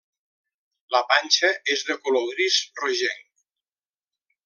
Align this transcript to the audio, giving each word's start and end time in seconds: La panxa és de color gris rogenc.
La 0.95 1.01
panxa 1.11 1.51
és 1.75 1.85
de 1.91 1.99
color 2.07 2.25
gris 2.33 2.59
rogenc. 2.83 3.25